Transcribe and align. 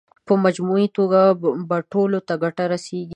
په 0.27 0.33
مجموعي 0.45 0.87
توګه 0.97 1.21
به 1.69 1.77
ټولو 1.91 2.17
ته 2.27 2.33
ګټه 2.43 2.63
رسېږي. 2.73 3.09